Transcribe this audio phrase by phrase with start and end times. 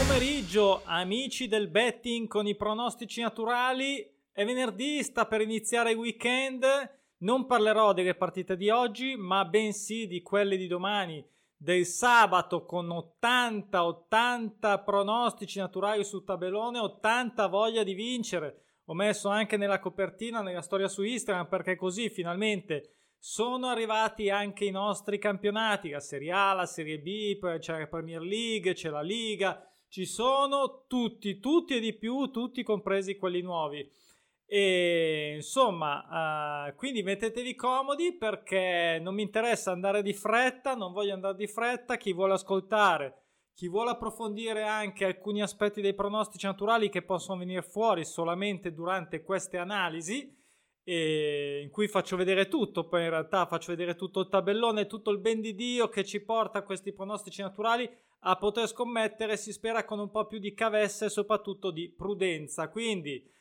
[0.00, 4.10] pomeriggio, amici del betting con i pronostici naturali.
[4.32, 6.64] È venerdì, sta per iniziare il weekend.
[7.18, 11.22] Non parlerò delle partite di oggi, ma bensì di quelle di domani,
[11.54, 12.88] del sabato con
[13.20, 18.62] 80-80 pronostici naturali sul tabellone, 80 voglia di vincere.
[18.86, 24.64] Ho messo anche nella copertina, nella storia su Instagram, perché così finalmente sono arrivati anche
[24.64, 29.02] i nostri campionati, la Serie A, la Serie B, c'è la Premier League, c'è la
[29.02, 33.86] Liga, ci sono tutti, tutti e di più, tutti compresi quelli nuovi.
[34.46, 41.14] E insomma, uh, quindi mettetevi comodi perché non mi interessa andare di fretta, non voglio
[41.14, 41.96] andare di fretta.
[41.96, 43.22] Chi vuole ascoltare,
[43.54, 49.22] chi vuole approfondire anche alcuni aspetti dei pronostici naturali che possono venire fuori solamente durante
[49.22, 50.36] queste analisi,
[50.94, 55.18] in cui faccio vedere tutto, poi in realtà faccio vedere tutto il tabellone, tutto il
[55.18, 57.88] ben di Dio che ci porta a questi pronostici naturali
[58.20, 62.68] a poter scommettere, si spera con un po' più di cavesse e soprattutto di prudenza.
[62.68, 63.38] Quindi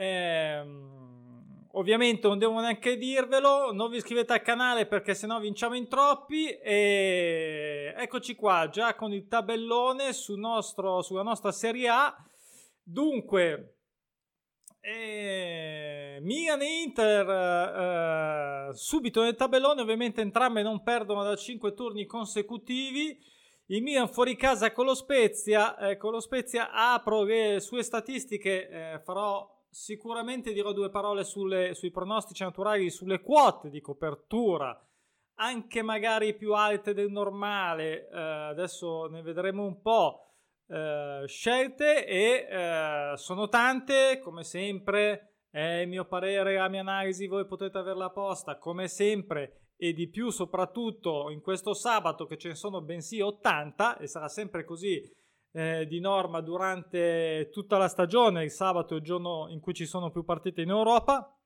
[0.00, 5.88] Ehm, ovviamente non devo neanche dirvelo, non vi iscrivete al canale perché sennò vinciamo in
[5.88, 12.16] troppi e eccoci qua già con il tabellone sul nostro, sulla nostra Serie A.
[12.82, 13.76] Dunque,
[14.80, 15.89] eh,
[16.20, 23.18] Milan e Inter eh, subito nel tabellone, ovviamente entrambe non perdono da 5 turni consecutivi.
[23.66, 28.68] Il Milan fuori casa con lo Spezia, eh, con lo Spezia apro le sue statistiche,
[28.68, 34.76] eh, farò sicuramente dirò due parole sulle, sui pronostici naturali, sulle quote di copertura,
[35.36, 38.08] anche magari più alte del normale.
[38.08, 40.26] Eh, adesso ne vedremo un po'.
[40.66, 45.29] Eh, scelte e eh, sono tante, come sempre.
[45.50, 50.08] È il mio parere, la mia analisi, voi potete averla apposta come sempre e di
[50.08, 55.02] più soprattutto in questo sabato che ce ne sono bensì 80 e sarà sempre così
[55.52, 59.86] eh, di norma durante tutta la stagione, il sabato è il giorno in cui ci
[59.86, 61.36] sono più partite in Europa.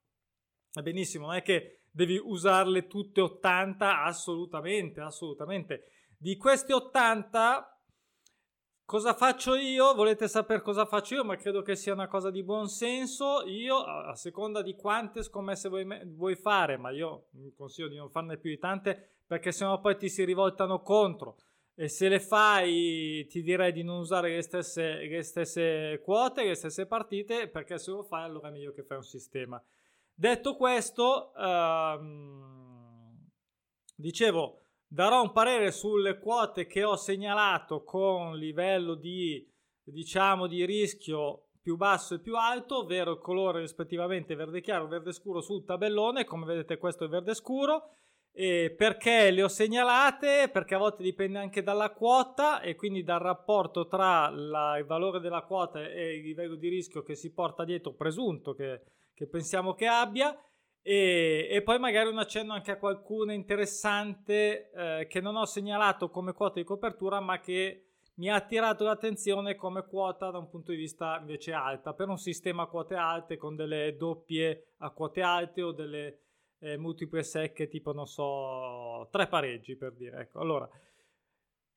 [0.82, 5.84] benissimo, non è che devi usarle tutte 80, assolutamente, assolutamente.
[6.19, 7.73] Di queste 80,
[8.84, 9.94] cosa faccio io?
[9.94, 11.24] Volete sapere cosa faccio io?
[11.24, 13.44] Ma credo che sia una cosa di buon senso.
[13.46, 18.36] Io, a seconda di quante scommesse vuoi, vuoi fare, ma io consiglio di non farne
[18.36, 21.36] più di tante perché sennò poi ti si rivoltano contro
[21.74, 26.54] e se le fai ti direi di non usare le stesse, le stesse quote, le
[26.54, 29.60] stesse partite, perché se lo fai allora è meglio che fai un sistema.
[30.14, 33.28] Detto questo, ehm,
[33.96, 34.63] dicevo,
[34.94, 39.44] darò un parere sulle quote che ho segnalato con livello di,
[39.82, 45.12] diciamo, di rischio più basso e più alto, ovvero il colore rispettivamente verde chiaro, verde
[45.12, 47.88] scuro sul tabellone, come vedete questo è verde scuro,
[48.32, 50.49] e perché le ho segnalate?
[50.53, 55.19] Perché a volte dipende anche dalla quota e quindi dal rapporto tra la, il valore
[55.19, 58.82] della quota e il livello di rischio che si porta dietro, presunto che,
[59.12, 60.38] che pensiamo che abbia.
[60.86, 66.10] E, e, poi magari un accenno anche a qualcuna interessante eh, che non ho segnalato
[66.10, 67.86] come quota di copertura, ma che
[68.16, 72.18] mi ha attirato l'attenzione come quota da un punto di vista invece alta, per un
[72.18, 76.18] sistema a quote alte con delle doppie a quote alte o delle
[76.58, 80.40] eh, multiple secche tipo non so tre pareggi per dire ecco.
[80.40, 80.68] Allora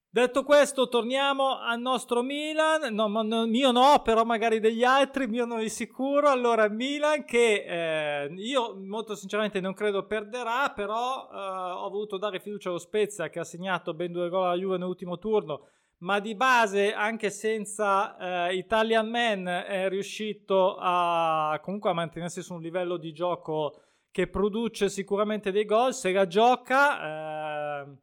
[0.09, 2.94] detto questo torniamo al nostro Milan.
[2.94, 6.29] No, no, mio no però magari degli altri mio no di sicuro.
[6.29, 12.40] Allora Milan che eh, io molto sinceramente non credo perderà però eh, ho voluto dare
[12.40, 15.68] fiducia allo Spezia che ha segnato ben due gol alla Juve nell'ultimo turno.
[16.00, 22.53] Ma di base anche senza eh, Italian Man è riuscito a comunque a mantenersi su
[22.53, 23.81] un livello di gioco
[24.12, 27.97] che produce sicuramente dei gol, se la gioca eh,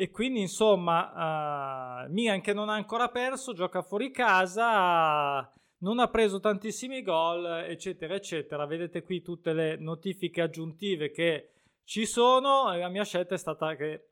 [0.00, 6.06] e quindi insomma eh, Milan che non ha ancora perso, gioca fuori casa, non ha
[6.06, 8.64] preso tantissimi gol eccetera eccetera.
[8.64, 11.50] Vedete qui tutte le notifiche aggiuntive che
[11.82, 14.10] ci sono la mia scelta è stata che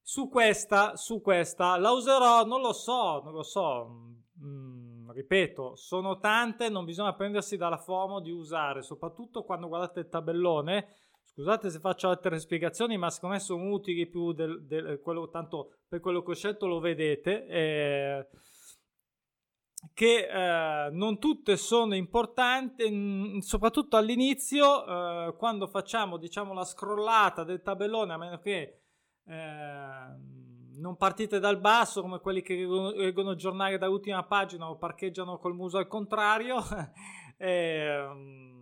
[0.00, 3.90] su questa, su questa la userò, non lo so, non lo so.
[4.40, 10.08] Mm, ripeto, sono tante, non bisogna prendersi dalla FOMO di usare, soprattutto quando guardate il
[10.08, 10.94] tabellone.
[11.24, 15.78] Scusate se faccio altre spiegazioni, ma secondo me sono utili più del, del quello, tanto
[15.88, 17.46] per quello che ho scelto lo vedete.
[17.46, 18.28] Eh,
[19.92, 27.44] che eh, non tutte sono importanti, mh, soprattutto all'inizio, eh, quando facciamo diciamo la scrollata
[27.44, 28.80] del tabellone, a meno che
[29.26, 30.42] eh,
[30.76, 35.54] non partite dal basso come quelli che leggono il giornale dall'ultima pagina o parcheggiano col
[35.54, 36.56] muso al contrario.
[37.36, 38.53] eh,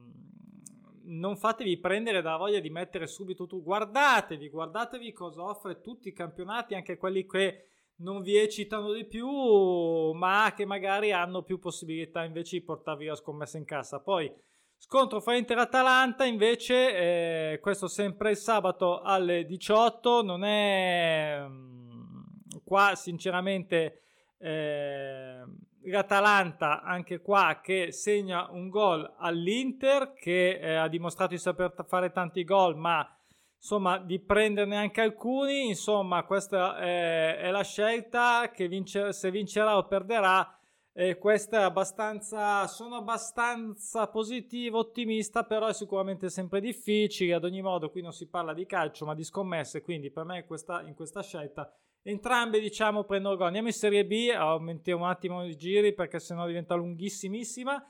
[1.19, 3.62] non fatevi prendere dalla voglia di mettere subito tu.
[3.62, 7.67] Guardatevi, guardatevi cosa offre tutti i campionati, anche quelli che
[7.97, 9.26] non vi eccitano di più,
[10.12, 14.00] ma che magari hanno più possibilità invece di portarvi la scommessa in cassa.
[14.00, 14.32] Poi
[14.76, 21.44] scontro fra Inter e Atalanta invece, eh, questo sempre il sabato alle 18, non è
[21.47, 22.23] mm,
[22.65, 24.03] qua sinceramente
[24.38, 25.44] eh,
[25.84, 32.12] l'Atalanta anche qua che segna un gol all'Inter che eh, ha dimostrato di saper fare
[32.12, 33.06] tanti gol ma
[33.56, 39.76] insomma di prenderne anche alcuni insomma questa è, è la scelta che vince, se vincerà
[39.76, 40.58] o perderà
[40.93, 47.62] e questa è abbastanza sono abbastanza positivo ottimista però è sicuramente sempre difficile ad ogni
[47.62, 50.94] modo qui non si parla di calcio ma di scommesse quindi per me questa, in
[50.94, 51.73] questa scelta
[52.03, 53.47] entrambe diciamo prendono gol.
[53.47, 57.85] Andiamo in Serie B aumentiamo un attimo i giri perché sennò diventa lunghissimissima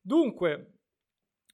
[0.00, 0.72] dunque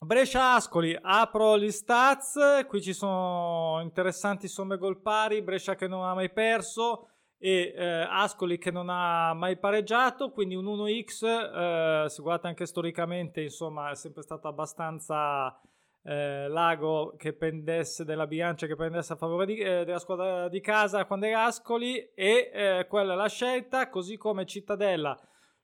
[0.00, 6.04] Brescia Ascoli, apro gli stats, qui ci sono interessanti somme gol pari, Brescia che non
[6.04, 12.08] ha mai perso e eh, Ascoli che non ha mai pareggiato, quindi un 1x, eh,
[12.08, 15.60] se guardate anche storicamente, insomma, è sempre stato abbastanza
[16.08, 20.60] eh, l'ago che pendesse della bilancia che pendesse a favore di, eh, della squadra di
[20.60, 25.18] casa quando era Ascoli e eh, quella è la scelta, così come Cittadella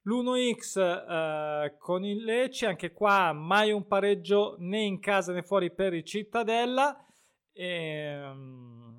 [0.07, 5.73] l'1x eh, con il Lecce, anche qua mai un pareggio né in casa né fuori
[5.73, 7.03] per il Cittadella.
[7.53, 8.93] E, um,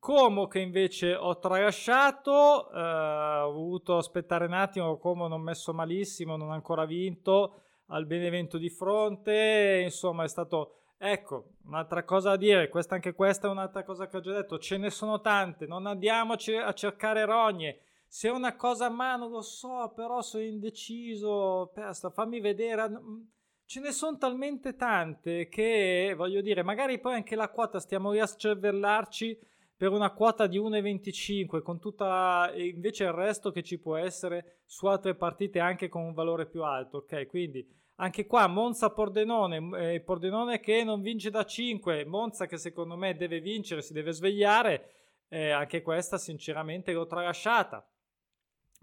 [0.00, 6.36] Como che invece ho tralasciato, eh, ho voluto aspettare un attimo, Como non messo malissimo,
[6.36, 10.74] non ha ancora vinto, al Benevento di fronte, insomma è stato...
[11.00, 14.58] Ecco, un'altra cosa da dire, questa anche questa è un'altra cosa che ho già detto,
[14.58, 19.28] ce ne sono tante, non andiamoci a cercare rogne, se è una cosa a mano
[19.28, 22.88] lo so, però sono indeciso, Pesta, fammi vedere.
[22.88, 23.20] Mm,
[23.66, 28.18] ce ne sono talmente tante che, voglio dire, magari poi anche la quota stiamo lì
[28.18, 29.38] a scervellarci
[29.76, 34.86] per una quota di 1,25 con tutta invece il resto che ci può essere su
[34.86, 37.26] altre partite anche con un valore più alto, ok?
[37.26, 37.64] Quindi
[38.00, 43.16] anche qua Monza Pordenone, eh, Pordenone che non vince da 5, Monza che secondo me
[43.16, 44.90] deve vincere, si deve svegliare,
[45.28, 47.86] eh, anche questa sinceramente l'ho tralasciata.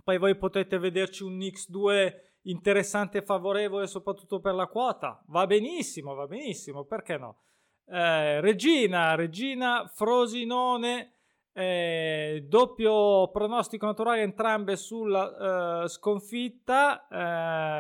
[0.04, 2.14] Poi voi potete vederci un X2
[2.44, 5.24] interessante e favorevole soprattutto per la quota.
[5.28, 7.40] Va benissimo, va benissimo, perché no?
[7.88, 11.15] Eh, Regina, Regina Frosinone,
[11.58, 17.08] eh, doppio pronostico naturale entrambe sulla eh, sconfitta,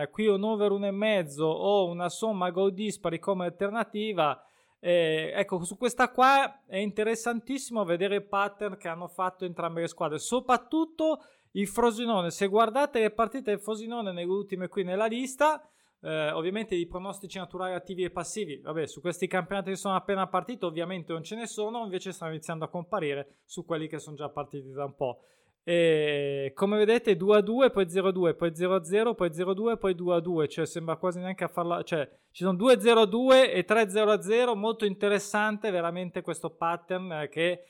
[0.01, 4.41] eh, qui un over 1,5 o una somma gol dispari come alternativa.
[4.79, 9.87] Eh, ecco, su questa qua è interessantissimo vedere il pattern che hanno fatto entrambe le
[9.87, 11.19] squadre, soprattutto
[11.51, 15.61] il Frosinone, se guardate le partite del Frosinone nelle ultime qui nella lista,
[16.05, 20.27] eh, ovviamente i pronostici naturali attivi e passivi, vabbè, su questi campionati che sono appena
[20.27, 24.15] partiti ovviamente non ce ne sono, invece stanno iniziando a comparire su quelli che sono
[24.15, 25.21] già partiti da un po'.
[25.63, 29.33] E come vedete 2 a 2, poi 0 a 2, poi 0 a 0, poi
[29.33, 32.43] 0 a 2, poi 2 a 2, cioè sembra quasi neanche a farla, cioè ci
[32.43, 37.11] sono 2 0 a 2 e 3 0 a 0, molto interessante veramente questo pattern
[37.11, 37.63] eh, che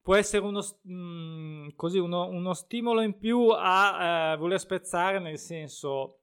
[0.00, 5.18] può essere uno, mh, mm, così, uno, uno, stimolo in più a eh, voler spezzare,
[5.18, 6.21] nel senso,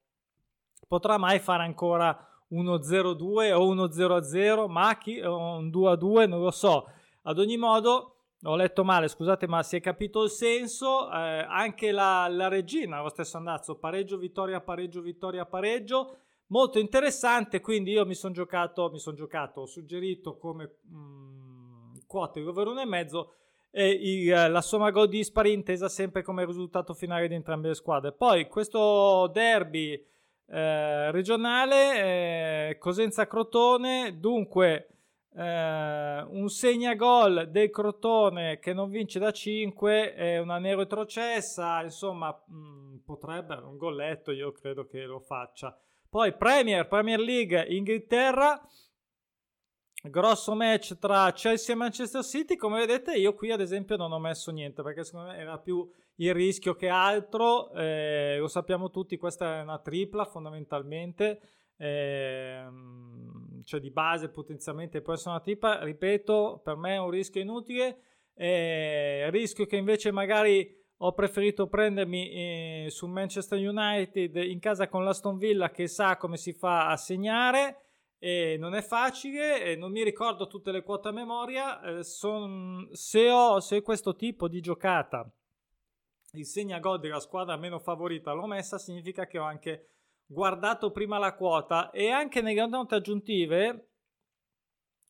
[0.89, 2.17] potrà mai fare ancora
[2.49, 6.89] uno 0-2 o uno 0-0, ma chi, un 2-2, non lo so.
[7.21, 11.11] Ad ogni modo, ho letto male, scusate, ma si è capito il senso.
[11.11, 16.17] Eh, anche la, la regina, lo stesso andazzo, pareggio, vittoria, pareggio, vittoria, pareggio.
[16.47, 21.97] Molto interessante, quindi io mi sono giocato, mi sono giocato, ho suggerito come mh, mm,
[22.07, 23.27] quote over 1,5
[23.69, 28.13] e il, la somma gol dispari intesa sempre come risultato finale di entrambe le squadre.
[28.13, 30.03] Poi questo derby
[30.51, 34.87] eh, regionale, eh, Cosenza-Crotone, dunque
[35.35, 42.29] eh, un segnagol del Crotone che non vince da 5 è una nero retrocessa, insomma
[42.45, 45.77] mh, mm, potrebbe un golletto, io credo che lo faccia.
[46.09, 48.59] Poi Premier, Premier League, Inghilterra
[50.01, 52.55] grosso match tra Chelsea e Manchester City.
[52.55, 55.89] Come vedete, io qui ad esempio non ho messo niente perché secondo me era più
[56.19, 57.71] il rischio che altro.
[57.71, 61.41] Eh, lo sappiamo tutti, questa è una tripla fondamentalmente.
[61.77, 62.65] Eh,
[63.63, 65.83] cioè di base potenzialmente può essere una tripla.
[65.83, 68.01] Ripeto, per me è un rischio inutile.
[68.33, 75.03] Eh, rischio che invece magari ho preferito prendermi eh, su Manchester United in casa con
[75.03, 77.83] l'Aston Villa che sa come si fa a segnare
[78.17, 81.81] e non è facile, non mi ricordo tutte le quote a memoria.
[81.81, 85.31] Eh, son, se, ho, se questo tipo di giocata
[86.33, 89.89] il segna gol della squadra meno favorita l'ho messa, significa che ho anche
[90.25, 93.89] guardato prima la quota e anche nelle note aggiuntive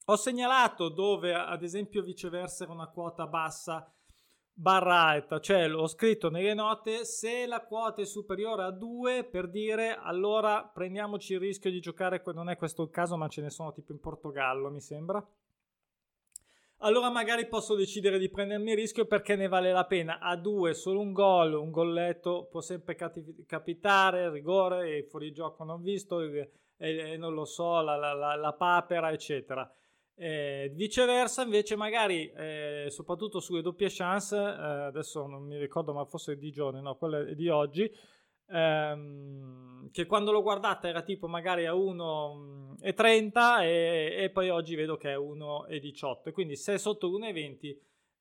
[0.06, 3.94] ho segnalato dove ad esempio viceversa era una quota bassa
[4.52, 9.50] barra alta, cioè l'ho scritto nelle note, se la quota è superiore a 2 per
[9.50, 13.50] dire allora prendiamoci il rischio di giocare, non è questo il caso ma ce ne
[13.50, 15.26] sono tipo in Portogallo mi sembra,
[16.80, 20.20] allora magari posso decidere di prendermi il rischio perché ne vale la pena.
[20.20, 22.96] A 2 solo un gol, un golletto può sempre
[23.46, 28.36] capitare, rigore, e fuori gioco non visto, e, e, non lo so, la, la, la,
[28.36, 29.70] la papera eccetera.
[30.16, 36.04] Eh, viceversa, invece, magari eh, soprattutto sulle doppie chance, eh, adesso non mi ricordo, ma
[36.06, 37.90] forse di giorni, no, quella è di oggi.
[38.52, 44.98] Ehm, che quando l'ho guardata era tipo magari a 1,30 e, e poi oggi vedo
[44.98, 47.78] che è 1,18 quindi se è sotto 1,20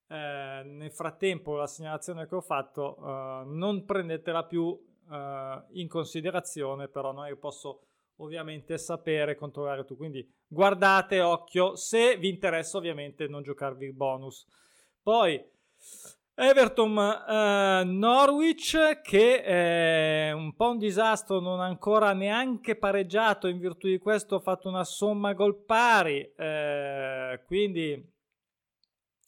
[0.08, 4.78] eh, nel frattempo la segnalazione che ho fatto eh, non prendetela più
[5.10, 9.96] eh, in considerazione però non posso ovviamente sapere controllare tu.
[9.96, 14.46] Quindi guardate, occhio, se vi interessa ovviamente non giocarvi il bonus.
[15.02, 15.42] Poi
[16.40, 23.58] Everton uh, Norwich che è un po' un disastro, non ha ancora neanche pareggiato, in
[23.58, 28.00] virtù di questo ha fatto una somma gol pari, uh, quindi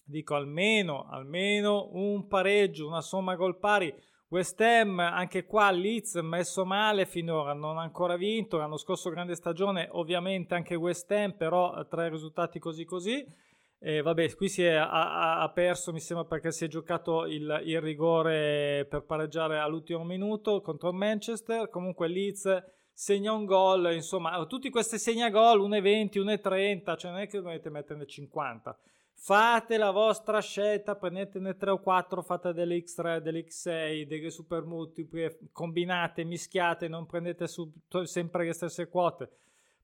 [0.05, 3.93] dico almeno, almeno un pareggio, una somma gol pari.
[4.29, 9.35] West Ham, anche qua Leeds messo male finora, non ha ancora vinto, l'anno scorso grande
[9.35, 13.49] stagione, ovviamente anche West Ham, però tre risultati così così.
[13.83, 17.63] E vabbè, qui si è, ha, ha, perso, mi sembra, perché si è giocato il,
[17.65, 21.71] il, rigore per pareggiare all'ultimo minuto contro Manchester.
[21.71, 27.27] Comunque Leeds segna un gol, insomma, tutti questi segna gol, 1,20, 1,30, cioè non è
[27.27, 28.79] che dovete metterne 50
[29.23, 34.65] Fate la vostra scelta, prendetene 3 o 4, fate delle X3, delle X6, delle super
[34.65, 37.71] multiple, combinate, mischiate, non prendete su,
[38.05, 39.31] sempre le stesse quote.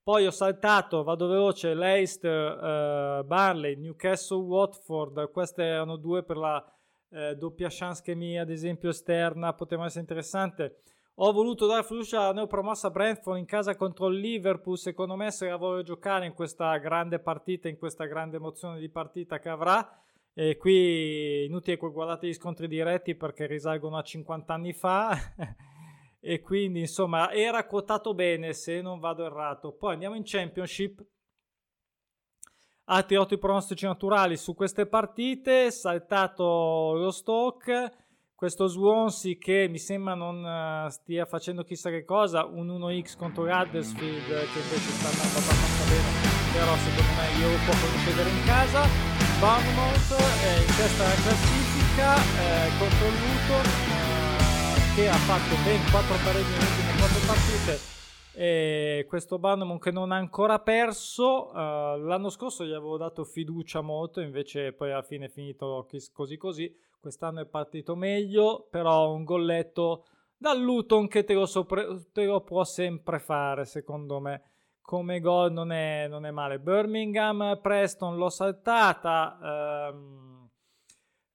[0.06, 6.64] Poi ho saltato, vado veloce, Leicester, uh, Barley, Newcastle, Watford, queste erano due per la
[7.08, 10.76] uh, doppia chance che mi ad esempio esterna poteva essere interessante.
[11.16, 14.78] Ho voluto dare fiducia alla neopromossa Brentford in casa contro il Liverpool.
[14.78, 18.88] Secondo me, se la vuole giocare in questa grande partita, in questa grande emozione di
[18.88, 20.00] partita che avrà,
[20.32, 25.18] e qui inutile che guardate gli scontri diretti perché risalgono a 50 anni fa.
[26.26, 29.73] e quindi, insomma, era quotato bene se non vado errato.
[29.73, 31.04] Poi andiamo in Championship.
[32.88, 35.71] Altri otto pronostici naturali su queste partite.
[35.71, 38.04] Saltato lo stock
[38.37, 43.45] questo Swansea che mi sembra non uh, stia facendo chissà che cosa, un 1x contro
[43.45, 46.09] Huddersfield che invece sta andando abbastanza bene,
[46.52, 48.80] però secondo me io lo posso concedere in casa.
[49.40, 53.96] Bournemouth è in testa alla classifica eh, contro il Luton eh,
[54.97, 57.95] che ha fatto ben 4 pareggi nelle ultime 4 partite
[58.35, 63.83] e questo Bournemouth che non ha ancora perso uh, l'anno scorso gli avevo dato fiducia
[63.83, 69.23] molto invece poi alla fine è finito così così quest'anno è partito meglio, però un
[69.23, 74.43] golletto dal Luton che te lo, sopra- te lo può sempre fare, secondo me.
[74.81, 76.59] Come gol non è, non è male.
[76.59, 79.38] Birmingham, Preston l'ho saltata.
[79.41, 80.36] Ehm,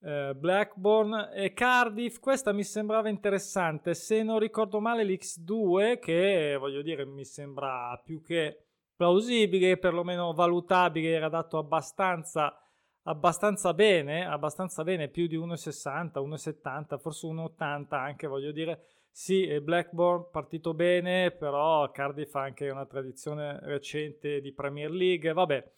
[0.03, 3.93] eh, Blackburn e Cardiff, questa mi sembrava interessante.
[3.93, 8.65] Se non ricordo male, l'X2, che voglio dire mi sembra più che
[8.95, 12.55] plausibile, perlomeno valutabile, era dato abbastanza
[13.03, 18.85] abbastanza bene, abbastanza bene, più di 1,60, 1,70, forse 1,80 anche, voglio dire.
[19.13, 25.71] Sì, Blackburn partito bene, però Cardiff ha anche una tradizione recente di Premier League, vabbè.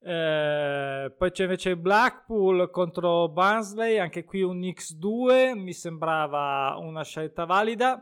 [0.00, 7.44] Eh, poi c'è invece Blackpool contro Barnsley, anche qui un X2, mi sembrava una scelta
[7.44, 8.00] valida.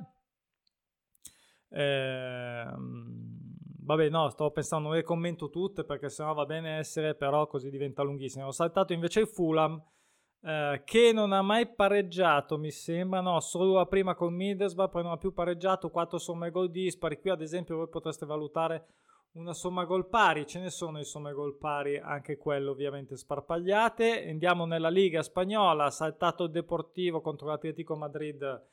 [1.69, 2.67] Eh,
[3.87, 7.71] Vabbè, no, stavo pensando, non le commento tutte perché sennò va bene essere, però così
[7.71, 8.47] diventa lunghissimo.
[8.47, 9.81] Ho saltato invece il Fulham,
[10.43, 15.03] eh, che non ha mai pareggiato, mi sembra, no, solo la prima con Middlesbrough, poi
[15.05, 17.21] non ha più pareggiato, 4 somme gol dispari.
[17.21, 18.87] Qui ad esempio voi potreste valutare
[19.37, 24.29] una somma gol pari, ce ne sono di somme gol pari, anche quelle ovviamente sparpagliate.
[24.29, 28.65] Andiamo nella Liga Spagnola, saltato il Deportivo contro l'Atletico Madrid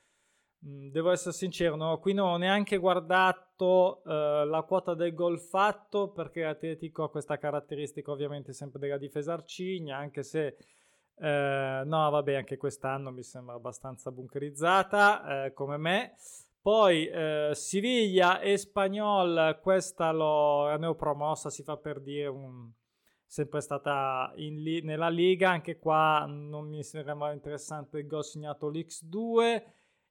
[0.65, 1.99] Mm, devo essere sincero, no?
[1.99, 7.37] qui non ho neanche guardato uh, la quota del gol fatto perché l'Atletico ha questa
[7.37, 10.55] caratteristica ovviamente sempre della difesa arcigna, anche se
[11.15, 16.13] uh, no, vabbè, anche quest'anno mi sembra abbastanza bunkerizzata uh, come me.
[16.63, 17.09] Poi
[17.51, 22.71] Siviglia e Spagnol, questa l'ho, la neopromossa, si fa per dire un,
[23.33, 29.63] sempre stata li, nella Liga, anche qua non mi sembra interessante il gol segnato l'X2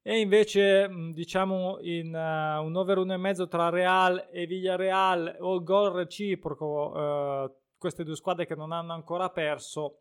[0.03, 6.67] e invece diciamo in uh, un over 1,5 tra Real e Villarreal o gol reciproco
[6.67, 10.01] uh, queste due squadre che non hanno ancora perso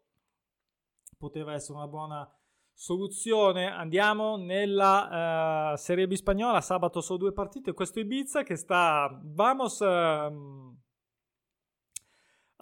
[1.20, 2.28] poteva essere una buona
[2.74, 3.72] soluzione.
[3.72, 6.62] Andiamo nella uh, Serie B spagnola.
[6.62, 7.74] Sabato sono due partite.
[7.74, 9.20] Questo Ibiza che sta.
[9.24, 9.80] Vamos.
[9.80, 10.80] Uh,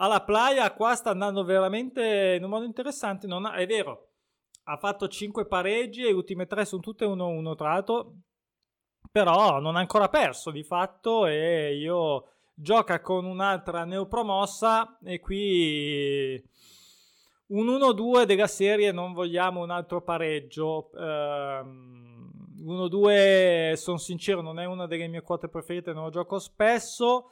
[0.02, 3.28] alla playa qua sta andando veramente in un modo interessante.
[3.28, 4.10] Non ha, è vero,
[4.64, 8.14] ha fatto 5 pareggi e le ultime 3 sono tutte 1-1 tra l'altro,
[9.12, 16.42] però non ha ancora perso di fatto e io gioca con un'altra neopromossa e qui
[17.50, 20.90] un 1-2 della serie non vogliamo un altro pareggio.
[20.94, 27.32] Um, 1-2 sono sincero non è una delle mie quote preferite, non lo gioco spesso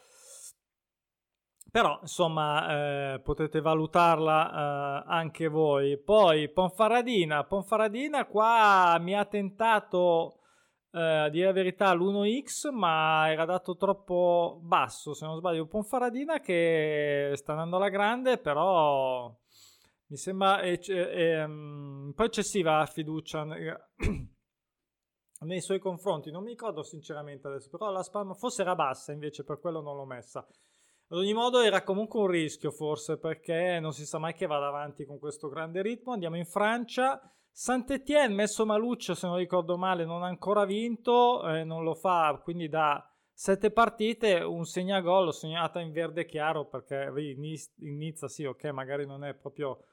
[1.69, 5.97] però insomma eh, potete valutarla eh, anche voi.
[5.97, 10.39] Poi Ponfaradina, Ponfaradina qua mi ha tentato
[10.91, 15.67] eh, a dire la verità l'1x ma era dato troppo basso se non sbaglio.
[15.67, 19.31] Ponfaradina che sta andando alla grande però
[20.09, 23.43] mi sembra è, è, è, un po' eccessiva la fiducia
[25.41, 26.31] nei suoi confronti.
[26.31, 29.95] Non mi ricordo sinceramente adesso, però la spam forse era bassa invece per quello non
[29.95, 30.47] l'ho messa.
[31.09, 34.67] Ad ogni modo era comunque un rischio forse perché non si sa mai che vada
[34.67, 36.13] avanti con questo grande ritmo.
[36.13, 37.21] Andiamo in Francia.
[37.49, 42.39] Saint-Étienne, messo Maluccio se non ricordo male, non ha ancora vinto, eh, non lo fa,
[42.43, 47.11] quindi da sette partite un segnagol, segnata in verde chiaro perché
[47.79, 49.85] inizia sì, ok, magari non è proprio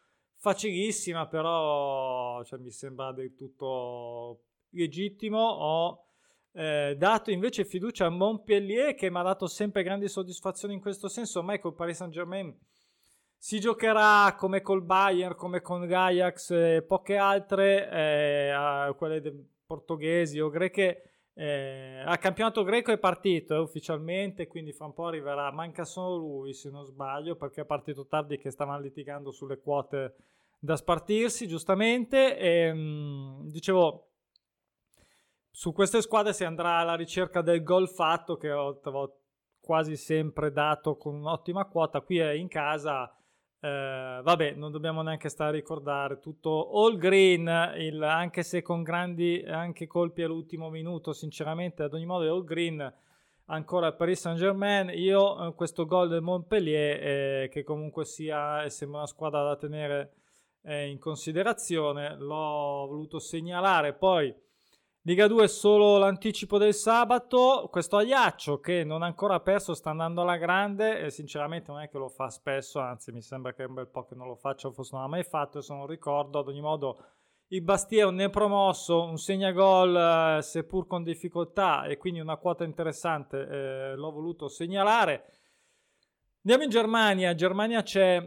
[0.45, 5.39] facilissima, però cioè, mi sembra del tutto legittimo.
[5.39, 6.05] Ho
[6.53, 11.09] eh, dato invece fiducia a Montpellier che mi ha dato sempre grandi soddisfazioni in questo
[11.09, 11.39] senso.
[11.39, 12.55] Ormai col Paris Saint Germain
[13.39, 19.23] si giocherà come col Bayern, come con l'Ajax e poche altre, eh, quelle
[19.65, 21.05] portoghesi o greche.
[21.37, 25.51] Eh, al campionato greco è partito eh, ufficialmente, quindi fra un po' arriverà.
[25.53, 30.15] Manca solo lui, se non sbaglio, perché è partito tardi che stavano litigando sulle quote
[30.65, 32.39] da spartirsi, giustamente.
[32.39, 34.09] E, mh, mm, dicevo,
[35.51, 39.19] su queste squadre si andrà alla ricerca del gol fatto che ho, ho
[39.61, 42.01] quasi sempre dato con un'ottima quota.
[42.01, 43.15] Qui è in casa.
[43.61, 48.83] Eh, vabbè, non dobbiamo neanche stare a ricordare tutto all green, il, anche se con
[48.83, 51.13] grandi anche colpi all'ultimo minuto.
[51.13, 52.93] Sinceramente, ad ogni modo, all green
[53.47, 54.91] ancora il Paris Saint Germain.
[54.95, 60.13] Io eh, questo gol del Montpellier, eh, che comunque sia, sembra una squadra da tenere
[60.65, 63.95] eh, in considerazione, l'ho voluto segnalare.
[63.95, 64.35] Poi
[65.07, 67.69] Liga 2 solo l'anticipo del sabato.
[67.71, 71.91] Questo Agliaccio che non ha ancora perso sta andando alla grande e sinceramente non è
[71.91, 74.71] che lo fa spesso, anzi mi sembra che un bel po' che non lo faccia,
[74.71, 76.39] forse non l'ha mai fatto, se non ricordo.
[76.39, 77.05] Ad ogni modo
[77.49, 82.65] il Bastia ne è promosso, un segnagol eh, seppur con difficoltà e quindi una quota
[82.65, 85.25] interessante, eh, l'ho voluto segnalare.
[86.45, 88.27] Andiamo in Germania, Germania c'è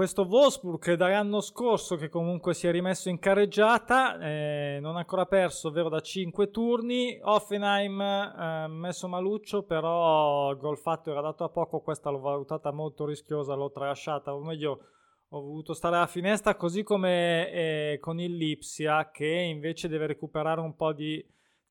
[0.00, 5.26] questo Wolfsburg dall'anno scorso che comunque si è rimesso in carreggiata, eh, non ha ancora
[5.26, 7.20] perso, ovvero da 5 turni.
[7.22, 12.72] Offenheim eh, messo maluccio, però il gol fatto era dato a poco, questa l'ho valutata
[12.72, 14.86] molto rischiosa, l'ho tralasciata, o meglio
[15.28, 20.62] ho voluto stare alla finestra, così come eh, con il Lipsia che invece deve recuperare
[20.62, 21.22] un po' di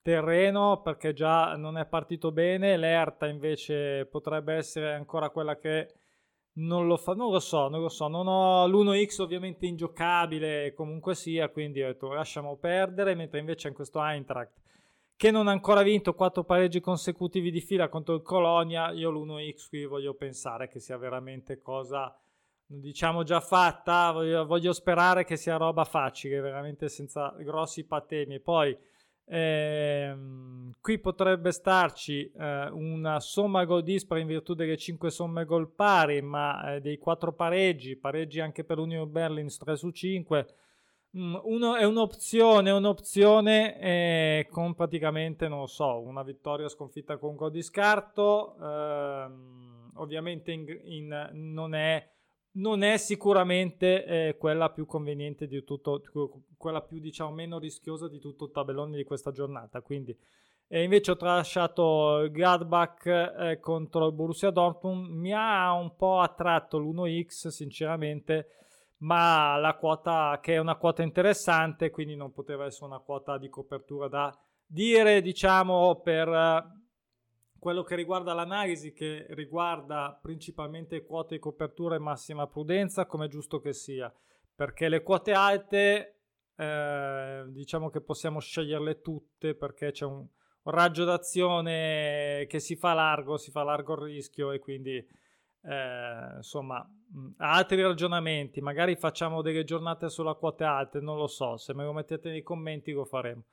[0.03, 5.93] terreno perché già non è partito bene, l'Erta invece potrebbe essere ancora quella che
[6.53, 11.15] non lo fa, non lo so, non lo so, non ho l'1x ovviamente ingiocabile comunque
[11.15, 14.57] sia, quindi ho detto lasciamo perdere, mentre invece in questo Eintracht
[15.15, 19.67] che non ha ancora vinto quattro pareggi consecutivi di fila contro il Colonia, io l'1x
[19.67, 22.17] qui voglio pensare che sia veramente cosa
[22.71, 28.39] diciamo già fatta, voglio, voglio sperare che sia roba facile, veramente senza grossi patemi.
[28.39, 28.77] Poi
[29.31, 30.15] eh,
[30.81, 36.21] qui potrebbe starci eh, una somma gol dispari in virtù delle 5 somme gol pari,
[36.21, 40.47] ma eh, dei 4 pareggi, pareggi anche per l'Union Berlin 3 su 5.
[41.17, 47.35] Mm, uno, è un'opzione, un'opzione eh, con praticamente, non lo so, una vittoria sconfitta con
[47.35, 48.55] gol di scarto.
[48.59, 52.03] Ehm, ovviamente in, in, non è
[52.53, 56.01] non è sicuramente eh, quella più conveniente di tutto,
[56.57, 59.81] quella più diciamo meno rischiosa di tutto il tabellone di questa giornata.
[59.81, 60.17] Quindi
[60.67, 65.09] eh, invece ho tralasciato Gladbach eh, contro il Borussia Dortmund.
[65.09, 68.47] Mi ha un po' attratto l'1x, sinceramente,
[68.97, 73.49] ma la quota che è una quota interessante, quindi non poteva essere una quota di
[73.49, 76.77] copertura da dire, diciamo, per
[77.59, 83.29] quello che riguarda l'analisi, che riguarda principalmente quote di copertura e massima prudenza, come è
[83.29, 84.11] giusto che sia,
[84.55, 86.15] perché le quote alte
[86.55, 90.25] eh, diciamo che possiamo sceglierle tutte perché c'è un,
[90.63, 94.95] raggio d'azione che si fa largo, si fa largo il rischio e quindi
[95.61, 96.85] eh, insomma,
[97.37, 101.93] altri ragionamenti, magari facciamo delle giornate sulla quote alte, non lo so, se me lo
[101.93, 103.43] mettete nei commenti lo faremo.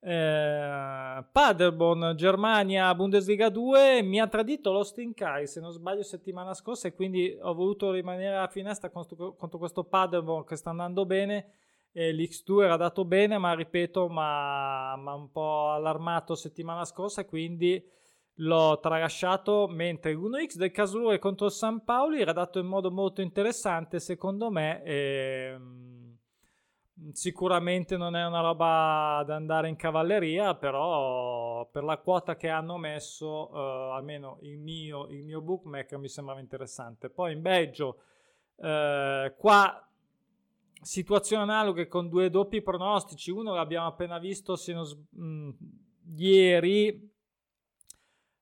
[0.00, 6.86] Eh, Paderborn, Germania, Bundesliga 2, mi ha tradito l'Austin Kai se non sbaglio settimana scorsa
[6.86, 11.52] e quindi ho voluto rimanere alla finestra contro, contro questo Paderborn che sta andando bene
[11.92, 17.82] e l'X2 era dato bene ma ripeto ma, ma un po' allarmato settimana scorsa quindi
[18.40, 23.98] l'ho tralasciato mentre l'1x del Casulure contro San Paoli era dato in modo molto interessante
[23.98, 26.07] secondo me e, mm,
[27.12, 32.76] sicuramente non è una roba da andare in cavalleria però per la quota che hanno
[32.76, 37.08] messo uh, almeno il mio, il mio bookmaker mi sembrava interessante.
[37.08, 37.98] Poi in Belgio
[38.56, 39.88] uh, qua
[40.80, 43.30] situazioni analoghe con due doppi pronostici.
[43.30, 44.86] Uno l'abbiamo appena visto se non,
[45.18, 45.50] mm,
[46.16, 47.07] ieri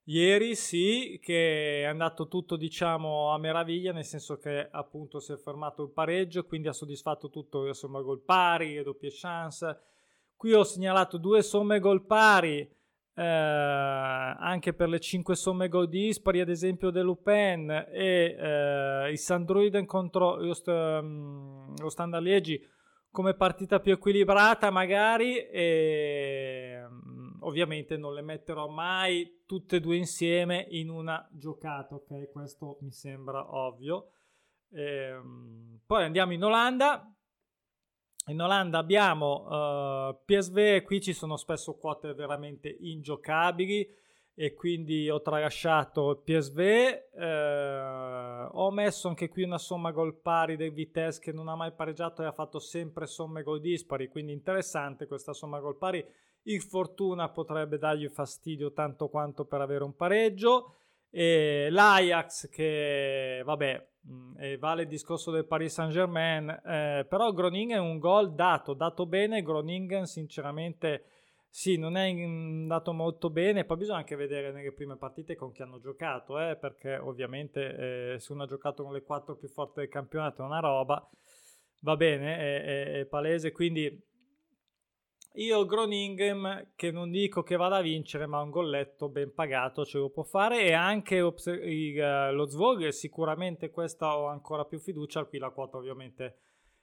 [0.09, 5.37] Ieri sì, che è andato tutto diciamo a meraviglia, nel senso che appunto si è
[5.37, 9.79] fermato il pareggio, quindi ha soddisfatto tutto, insomma, gol pari, doppie chance.
[10.37, 12.59] Qui ho segnalato due somme gol pari,
[13.15, 19.85] eh, anche per le cinque somme gol dispari, ad esempio dell'Upen e eh, il Sandruiden
[19.85, 22.65] contro lo, st- um, lo Standard Liegi
[23.11, 26.81] come partita più equilibrata magari e
[27.47, 32.29] ovviamente non le metterò mai tutte e due insieme in una giocata, ok?
[32.31, 34.11] Questo mi sembra ovvio.
[34.73, 37.11] Ehm, poi andiamo in Olanda.
[38.27, 43.89] In Olanda abbiamo uh, PSV, qui ci sono spesso quote veramente ingiocabili
[44.39, 46.59] e quindi ho tralasciato il PSV.
[46.59, 51.71] Eh, ho messo anche qui una somma gol pari del Vitesse che non ha mai
[51.71, 56.05] pareggiato e ha fatto sempre somme gol dispari, quindi interessante questa somma gol pari
[56.47, 60.73] il Fortuna potrebbe dargli fastidio tanto quanto per avere un pareggio.
[61.09, 63.87] E L'Ajax che vabbè
[64.39, 68.73] eh, vale il discorso del Paris Saint Germain eh, però Groningen è un gol dato
[68.73, 69.41] dato bene.
[69.41, 71.05] Groningen sinceramente
[71.49, 73.65] sì non è andato molto bene.
[73.65, 78.19] Poi bisogna anche vedere nelle prime partite con chi hanno giocato eh, perché ovviamente eh,
[78.19, 81.09] se uno ha giocato con le quattro più forti del campionato è una roba.
[81.81, 84.05] Va bene è, è, è palese quindi
[85.37, 89.99] io Groningen, che non dico che vada a vincere, ma un golletto ben pagato ce
[89.99, 90.63] lo può fare.
[90.63, 95.25] E anche il, lo Zvolger, sicuramente questa ho ancora più fiducia.
[95.25, 96.37] Qui la quota ovviamente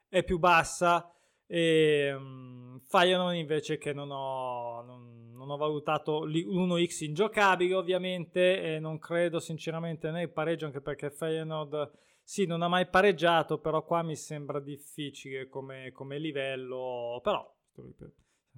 [0.08, 1.12] è più bassa.
[1.46, 8.78] E um, Feyenoord invece che non ho, non, non ho valutato l'1x ingiocabile ovviamente e
[8.78, 11.90] non credo sinceramente nel pareggio anche perché Feyenoord
[12.22, 17.46] sì non ha mai pareggiato però qua mi sembra difficile come, come livello però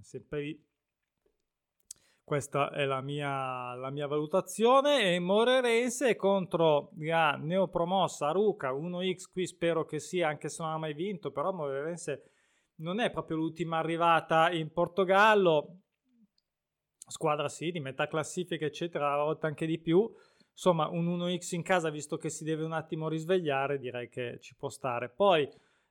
[0.03, 0.65] sempre lì.
[2.27, 5.15] Questa è la mia, la mia valutazione.
[5.15, 9.31] E Morerense contro la neopromossa Ruca 1x.
[9.31, 11.31] Qui spero che sia, anche se non ha mai vinto.
[11.31, 12.31] Però Morerense
[12.79, 15.83] non è proprio l'ultima arrivata in Portogallo.
[17.07, 20.13] Squadra sì, di metà classifica, eccetera, a volte anche di più.
[20.51, 24.57] Insomma, un 1x in casa, visto che si deve un attimo risvegliare, direi che ci
[24.57, 25.11] può stare.
[25.11, 25.49] Poi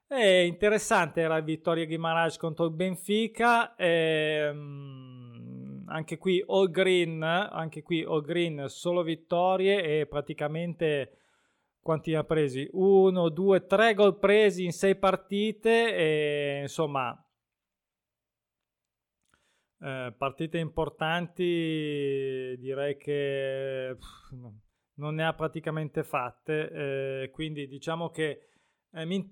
[0.07, 3.75] è interessante era Vittoria Guimaraes contro il Benfica.
[3.75, 11.19] E, um, anche qui all green, anche qui all green, solo vittorie e praticamente
[11.79, 12.67] quanti ne ha presi?
[12.71, 17.15] Uno, due, tre gol presi in sei partite e insomma
[19.81, 24.33] eh, partite importanti direi che pff,
[24.95, 26.71] non ne ha praticamente fatte
[27.23, 28.47] eh, quindi diciamo che
[28.91, 29.31] eh, mi,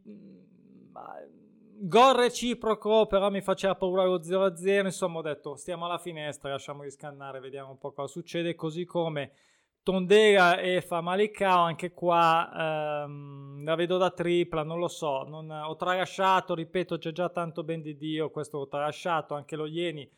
[1.85, 4.85] gol reciproco, però mi faceva paura lo 0-0.
[4.85, 8.55] Insomma, ho detto stiamo alla finestra, lasciamo di scannare, vediamo un po' cosa succede.
[8.55, 9.33] Così come
[9.83, 15.23] Tondera e Famalicao, anche qua ehm, la vedo da tripla, non lo so.
[15.23, 18.29] Non, ho tralasciato, ripeto, c'è già tanto ben di Dio.
[18.29, 20.09] Questo ho tralasciato, anche lo Ieni.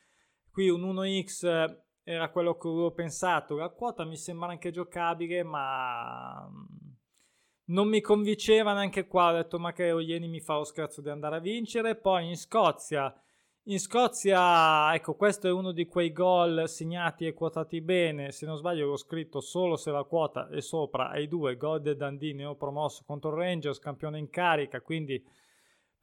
[0.51, 3.55] Qui un 1x era quello che avevo pensato.
[3.57, 6.47] La quota mi sembra anche giocabile, ma
[7.65, 11.09] non mi convinceva neanche qua, ho detto ma che Oieni mi fa lo scherzo di
[11.09, 13.13] andare a vincere, poi in Scozia,
[13.67, 18.57] in Scozia, ecco questo è uno di quei gol segnati e quotati bene, se non
[18.57, 23.03] sbaglio l'ho scritto solo se la quota è sopra ai due, gol del Dundee neopromosso
[23.05, 25.23] contro il Rangers, campione in carica, quindi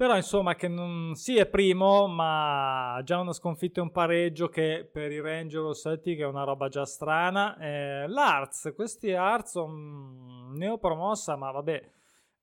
[0.03, 4.85] però insomma che non si è primo, ma già una sconfitta e un pareggio che
[4.91, 7.57] per i Ranger o Celtic è una roba già strana.
[7.57, 11.91] Eh, L'Arts, questi Arts um, neopromossa, ma vabbè,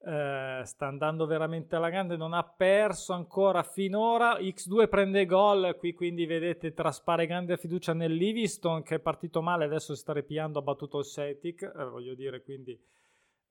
[0.06, 4.38] eh, sta andando veramente alla grande, non ha perso ancora finora.
[4.38, 9.66] X2 prende gol, qui quindi vedete traspare grande fiducia nel Livingston che è partito male,
[9.66, 12.82] adesso si sta ripiando, ha battuto il Celtic, eh, voglio dire quindi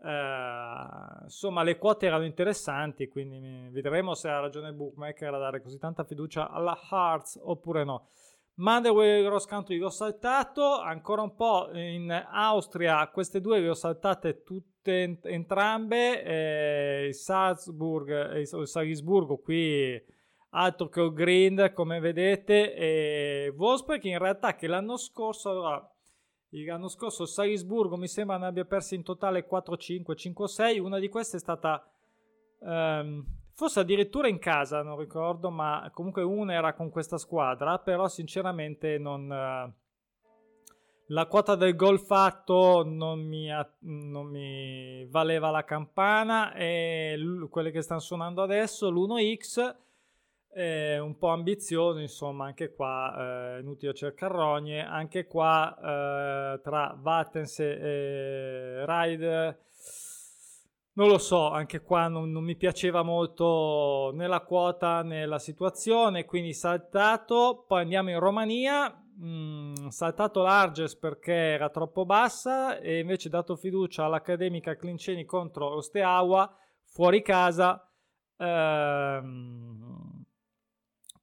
[0.00, 5.60] Uh, insomma, le quote erano interessanti, quindi vedremo se ha ragione il bookmaker a dare
[5.60, 8.08] così tanta fiducia alla Hearts oppure no.
[8.54, 14.42] Motherwell Cross Country l'ho saltato, ancora un po' in Austria, queste due le ho saltate
[14.42, 20.16] tutte entrambe, eh, Salzburg e il Salisburgo qui
[20.50, 25.92] altro che il grind come vedete e Wolfsburg in realtà che l'anno scorso allora,
[26.50, 31.36] l'anno scorso Salisburgo mi sembra ne abbia persi in totale 4-5 5-6 una di queste
[31.36, 31.86] è stata
[32.60, 38.08] um, forse addirittura in casa non ricordo ma comunque una era con questa squadra però
[38.08, 39.72] sinceramente non uh,
[41.10, 43.48] la quota del gol fatto non mi,
[43.80, 49.76] non mi valeva la campana e l- quelle che stanno suonando adesso l'1x
[50.54, 56.96] eh, un po' ambizioso, insomma, anche qua eh, inutile cercare rogne, anche qua eh, tra
[56.98, 59.66] Vattens e Ride
[60.98, 65.38] non lo so, anche qua non, non, mi piaceva molto né la quota né la
[65.38, 72.98] situazione, quindi saltato, poi andiamo in Romania, mm, saltato Larges perché era troppo bassa e
[72.98, 77.88] invece dato fiducia all'Accademica Clinceni contro Osteaua, fuori casa,
[78.36, 79.87] ehm,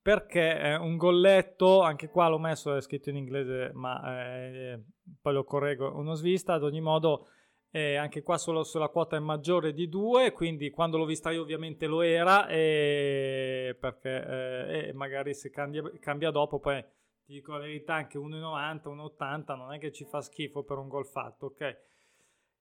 [0.06, 4.80] perché è un golletto, anche qua l'ho messo, è scritto in inglese, ma eh,
[5.20, 7.30] poi lo correggo uno svista, ad ogni modo
[7.72, 11.42] eh, anche qua solo sulla quota è maggiore di 2, quindi quando l'ho vista io
[11.42, 16.84] ovviamente lo era, e perché eh, magari se cambia, cambia, dopo poi
[17.26, 20.88] ti dico la verità anche 1,90, 1,80 non è che ci fa schifo per un
[20.88, 21.78] gol fatto, ok?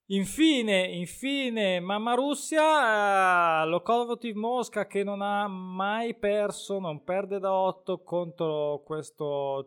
[0.08, 7.54] Infine, infine, Mamma Russia, eh, Lokomotiv Mosca che non ha mai perso, non perde da
[7.54, 9.66] 8 contro questo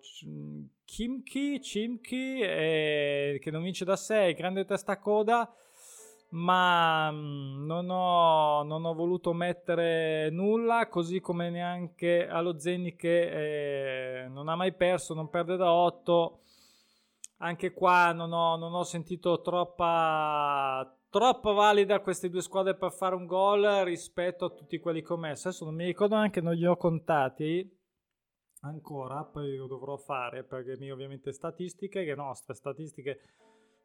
[0.86, 5.52] Kimchi, Chimki, eh, che non vince da 6, grande testa coda,
[6.30, 14.26] ma mm, non, ho, non, ho, voluto mettere nulla, così come neanche allo Zeni che
[14.26, 16.42] eh, non ha mai perso, non perde da 8
[17.38, 23.16] anche qua non ho, non ho sentito troppa, troppo valida queste due squadre per fare
[23.16, 25.48] un gol rispetto a tutti quelli commessi.
[25.48, 27.76] Adesso non mi ricordo neanche, non li ho contati
[28.62, 33.20] ancora, poi lo dovrò fare perché mie ovviamente statistiche, le nostre statistiche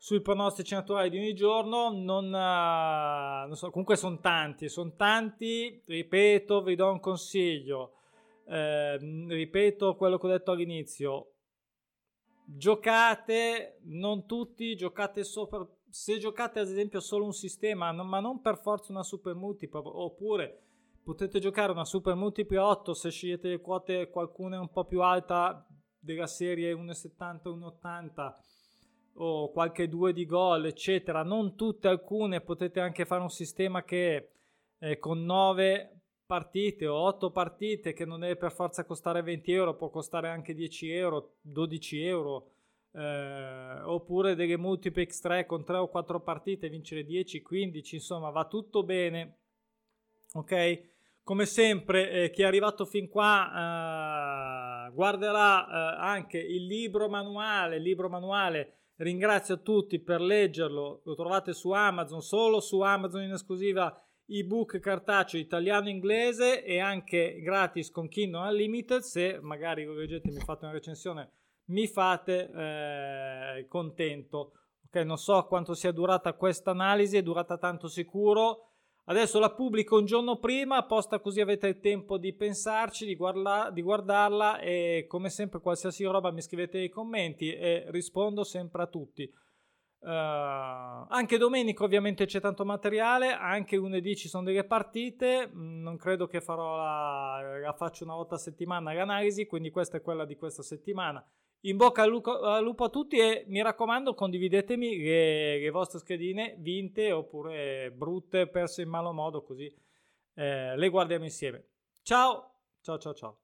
[0.03, 5.81] sui pronostici naturali di ogni giorno non, uh, non so, comunque sono tanti, sono tanti,
[5.87, 7.93] ripeto, vi do un consiglio.
[8.45, 8.97] Eh,
[9.29, 11.32] ripeto quello che ho detto all'inizio,
[12.57, 18.59] giocate, non tutti, giocate sopra, se giocate ad esempio solo un sistema, ma non per
[18.59, 20.63] forza una super multipla, oppure
[21.03, 25.67] potete giocare una super multipla 8 se scegliete le quote, qualcuna un po' più alta
[25.99, 28.35] della serie 1,70, 1,80
[29.15, 31.23] o qualche 2 di gol, eccetera.
[31.23, 34.31] Non tutte, alcune potete anche fare un sistema che
[34.79, 36.02] eh, con 9
[36.33, 40.55] partite o 8 partite che non deve per forza costare 20 euro, può costare anche
[40.55, 42.53] 10 euro, 12 euro,
[42.93, 48.47] eh, oppure delle multiplex 3 con 3 o 4 partite, vincere 10, 15, insomma va
[48.47, 49.41] tutto bene.
[50.33, 50.91] Ok?
[51.23, 57.77] Come sempre, eh, chi è arrivato fin qua eh, guarderà eh, anche il libro manuale,
[57.77, 63.33] il libro manuale ringrazio tutti per leggerlo, lo trovate su Amazon, solo su Amazon in
[63.33, 64.03] esclusiva
[64.39, 69.01] ebook cartaceo italiano-inglese e anche gratis con Kindle Unlimited.
[69.01, 71.31] Se magari lo leggete mi fate una recensione,
[71.67, 74.53] mi fate eh, contento.
[74.87, 78.69] Ok, non so quanto sia durata questa analisi, è durata tanto sicuro.
[79.05, 83.69] Adesso la pubblico un giorno prima, apposta così avete il tempo di pensarci, di, guarda,
[83.73, 88.87] di guardarla e come sempre qualsiasi roba mi scrivete nei commenti e rispondo sempre a
[88.87, 89.29] tutti.
[90.05, 95.97] Uh, anche domenica ovviamente c'è tanto materiale, anche lunedì ci sono delle partite, mm, non
[95.97, 100.25] credo che farò la, la faccio una volta a settimana l'analisi, quindi questa è quella
[100.25, 101.25] di questa settimana.
[101.67, 106.01] In bocca al lupo, al lupo a tutti e mi raccomando condividetemi le, le, vostre
[106.01, 109.73] schedine vinte oppure brutte, perse in malo modo così
[110.35, 111.67] eh, le guardiamo insieme.
[112.03, 113.42] Ciao, ciao ciao ciao.